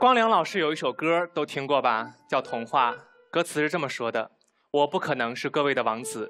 [0.00, 2.90] 光良老师有一首歌都听过吧，叫《童话》，
[3.30, 4.30] 歌词是这么说的
[4.72, 6.26] ：“我不可能是各位的王子，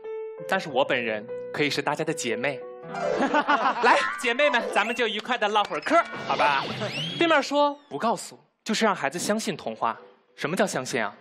[0.49, 1.25] 但是我本人
[1.55, 2.61] 可以是大家的姐妹。
[3.85, 6.65] ”来，姐妹们，咱们就愉快的唠会儿嗑，好吧？
[7.17, 9.97] 对面说不告诉，就是让孩子相信童话。
[10.35, 11.15] 什么叫相信啊？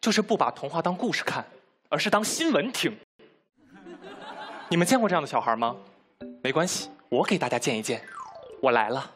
[0.00, 1.44] 就是不把童话当故事看，
[1.90, 2.96] 而是当新闻听。
[4.70, 5.76] 你们见过这样的小孩吗？
[6.42, 8.02] 没关系，我给大家见一见。
[8.62, 9.10] 我来了。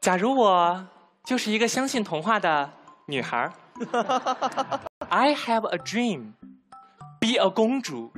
[0.00, 0.84] 假如我
[1.24, 2.68] 就是一个相信童话的
[3.06, 3.48] 女孩
[5.08, 6.32] I have a dream,
[7.20, 8.12] be a 公主。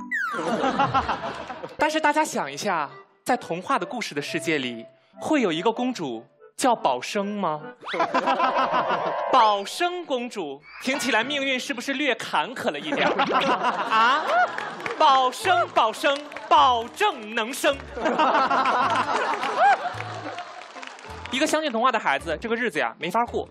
[1.77, 2.89] 但是大家想一下，
[3.23, 4.85] 在童话的故事的世界里，
[5.19, 6.25] 会有一个公主
[6.57, 7.61] 叫宝生吗？
[9.31, 13.07] 宝生公主听起来命运是不是略坎坷了一点？
[13.07, 14.23] 啊？
[14.97, 16.17] 宝生，宝生，
[16.49, 17.75] 保证能生。
[21.35, 23.45] 一个相信童话的孩子，这个日子呀没法过，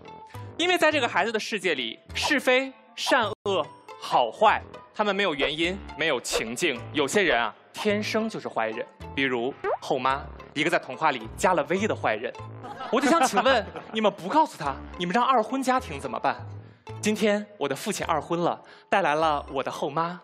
[0.57, 3.63] 因为在这个孩子的世界里，是非、善恶、
[4.01, 4.59] 好坏，
[4.91, 6.81] 他们没有原因，没有情境。
[6.93, 10.23] 有些人啊，天生就是坏人，比如后妈，
[10.55, 12.33] 一个在童话里加了 V 的坏人。
[12.91, 16.43] 我就想请问，你们不告诉他，你们让二婚家庭怎么办？
[16.99, 18.59] 今天我的父亲二婚了，
[18.89, 20.19] 带来了我的后妈，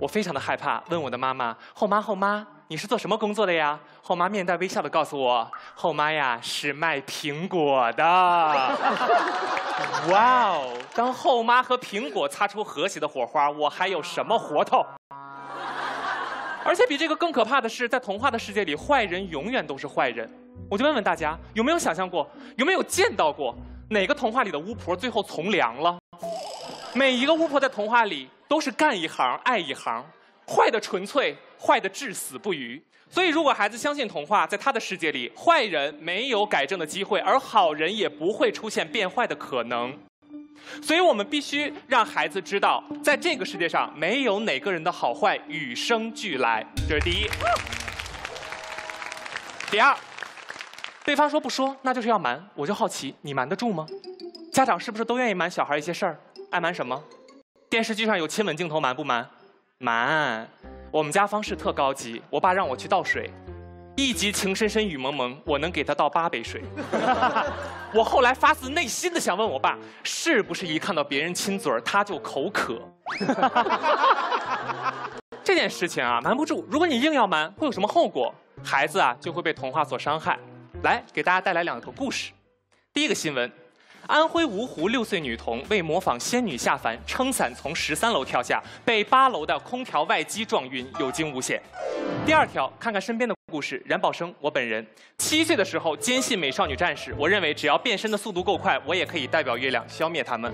[0.00, 2.44] 我非常的害怕，问我的妈妈，后妈后妈。
[2.66, 3.78] 你是做什么工作的呀？
[4.00, 8.02] 后妈面带微笑的告诉我，后妈呀是卖苹果的。
[10.08, 10.72] 哇哦！
[10.94, 14.82] 当后妈和苹果擦出和谐的火花，我还有什么活头？
[16.64, 20.26] 而且比这个更可怕的是，在童话的世界里，坏人永远都是坏人。
[20.70, 22.26] 我就问问大家，有没有想象过，
[22.56, 23.54] 有没有见到过
[23.90, 25.98] 哪个童话里的巫婆最后从良了？
[26.94, 30.02] 每一个巫婆在童话里都是干一行爱一行。
[30.46, 32.82] 坏的纯粹，坏的至死不渝。
[33.10, 39.96] 所以，如果孩子相信童话，在他的世界里，坏人没有改正的机会，而好人也不会出现变坏的可能。
[40.82, 46.66] 所以我们必须让孩子知道，在这个世界上，没有哪个人的好坏与生俱来。
[46.88, 47.28] 这是第一。
[49.70, 49.96] 第二，
[51.04, 52.44] 对方说不说，那就是要瞒。
[52.54, 53.86] 我就好奇，你瞒得住吗？
[54.52, 56.18] 家长是不是都愿意瞒小孩一些事儿？
[56.50, 57.00] 爱瞒什么？
[57.68, 59.28] 电视剧上有亲吻镜头，瞒不瞒？
[59.78, 60.48] 瞒，
[60.90, 62.22] 我们家方式特高级。
[62.30, 63.30] 我爸让我去倒水，
[63.96, 66.62] 一集情深深雨蒙蒙，我能给他倒八杯水。
[67.92, 72.80] 我后来发自内心的想问我爸，是不是一看到别人亲嘴他就口渴？
[75.42, 76.66] 这件事情啊，瞒不住。
[76.70, 78.32] 如果你硬要瞒，会有什么后果？
[78.62, 80.38] 孩子啊，就会被童话所伤害。
[80.84, 82.32] 来，给大家带来两个故事。
[82.92, 83.50] 第一个新闻。
[84.06, 91.60] 安徽芜湖六岁女童为模仿仙女下凡，撑伞从十三楼跳下，被八楼的空调外机撞晕，有惊无险。
[92.26, 93.82] 第二条，看看身边的故事。
[93.86, 100.52] 冉宝生，我本人七岁的时候坚信美少女战士，我认为只要变身的速度够快，我也可以代表月亮消灭他们。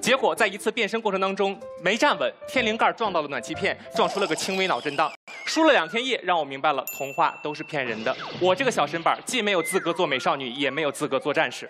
[0.00, 5.12] 结果在一次变身过程当中没站稳，天灵盖撞到了暖气片，撞出了个轻微脑震荡。
[5.48, 8.14] 输了两天夜，让我明白了童话都是骗人的。
[8.38, 11.68] 我这个小身板既没有资格做美少女，也没有资格做战士。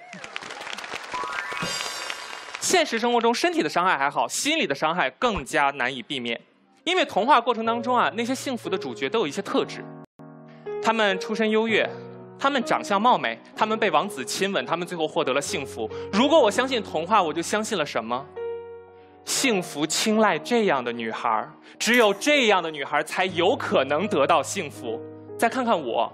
[2.60, 6.38] 现实生活中，身体的伤害还好，心理的伤害更加难以避免。
[6.82, 9.84] 因为童话过程当中啊，那些幸福的主角都有一些特质：
[10.82, 11.88] 他们出身优越，
[12.36, 15.88] 他们长相貌美，他们被王子亲吻，他们最后获得了幸福。
[16.12, 18.26] 如果我相信童话，我就相信了什么？
[19.28, 21.46] 幸福青睐这样的女孩，
[21.78, 24.98] 只有这样的女孩才有可能得到幸福。
[25.38, 26.10] 再看看我。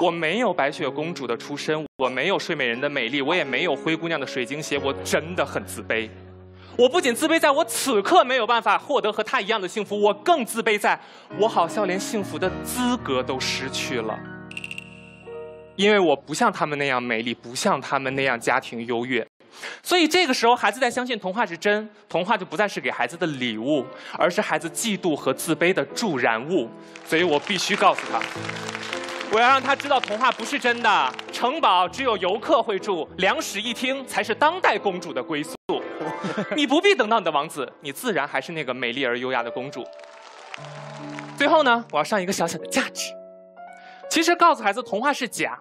[0.00, 6.08] 我没有白雪公主的出身，我没有睡美人的美丽，我也没有灰姑娘的水晶鞋，我真的很自卑。
[6.78, 10.98] 我不仅自卑，在我此刻没有办法获得和她一样的幸福，我更自卑，在
[11.38, 14.16] 我好像连幸福的资格都失去了。
[15.74, 19.26] 因为我不像他们那样美丽，不像他们那样家庭优越，
[19.82, 23.84] 所以这个时候，孩子在相信童话是真，童话就不再是给孩子的礼物，
[24.18, 26.68] 而是孩子嫉妒和自卑的助燃物。
[27.06, 28.20] 所以我必须告诉他。
[29.32, 31.14] 我要让他知道，童话不是真的。
[31.32, 35.54] 城堡只有游客会住，两室一厅才是当代公主的归宿。
[36.56, 39.84] 你不必等到你的王子，你自然还是那个美丽而优雅的公主。
[41.36, 43.12] 最后呢，我要上一个小小的价值。
[44.08, 45.58] 其实告诉孩子，童话是假，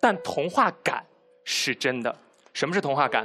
[0.00, 1.04] 但童话感
[1.44, 2.16] 是真的。
[2.56, 3.22] 什么是童话感？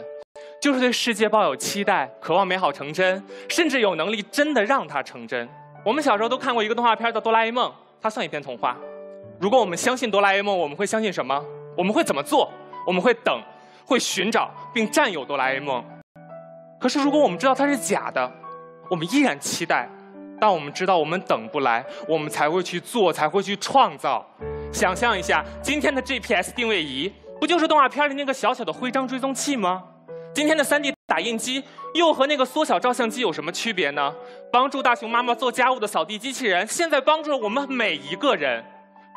[0.61, 5.47] 就是对世界抱有期待，渴望美好成真，甚至有能力真的让它成真。
[5.85, 8.75] 我们小时候都看过一个动画片叫《哆啦 A 梦》，它算一篇童话。
[9.39, 11.41] 如果我们相信哆啦 A 梦，我们会相信什么？
[11.77, 12.51] 我们会怎么做？
[12.85, 13.41] 我们会等，
[13.85, 15.81] 会寻找并占有哆啦 A 梦。
[16.77, 18.29] 可是如果我们知道它是假的，
[18.89, 19.87] 我们依然期待。
[20.41, 24.27] 当我们知道我们等不来，我们才会去做，才会去创造。
[24.73, 27.09] 想象一下，今天的 GPS 定位仪
[27.41, 29.81] 不就是动画片里那个小小的徽章追踪器吗？
[30.31, 31.63] 今天的 3D 打印机
[31.95, 34.13] 又和那个缩小照相机有什么区别呢？
[34.53, 38.63] 帮助大熊妈妈做家务的扫地机器人，现在帮助了我们每一个人。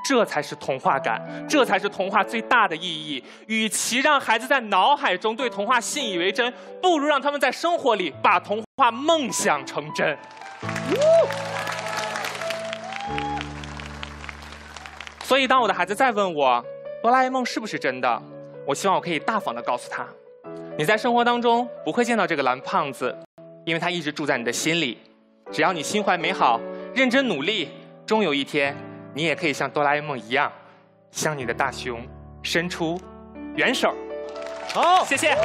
[0.06, 3.22] 这才是童话感，这才是童话最大的意义。
[3.46, 6.50] 与其让孩子在脑海中对童话信以为真，
[6.80, 10.16] 不如让他们在生活里把童话梦想成真。
[15.22, 16.64] 所以，当我的孩子再问我
[17.04, 18.22] 哆啦 A 梦是不是真的，
[18.66, 20.06] 我希望我可以大方的告诉他：
[20.78, 23.14] 你在生活当中不会见到这个蓝胖子，
[23.66, 24.96] 因为他一直住在你的心里。
[25.52, 26.58] 只要你心怀美好，
[26.94, 27.68] 认真努力，
[28.06, 28.74] 终有一天。
[29.12, 30.50] 你也可以像哆啦 A 梦一样，
[31.10, 32.00] 向你的大熊
[32.42, 32.98] 伸出
[33.54, 33.94] 援手。
[34.72, 35.36] 好，谢谢。